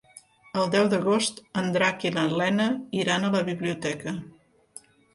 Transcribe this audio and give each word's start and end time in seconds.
El 0.61 0.71
deu 0.75 0.89
d'agost 0.93 1.43
en 1.61 1.69
Drac 1.77 2.07
i 2.07 2.13
na 2.17 2.25
Lena 2.41 2.69
iran 3.05 3.31
a 3.31 3.33
la 3.39 3.47
biblioteca. 3.55 4.19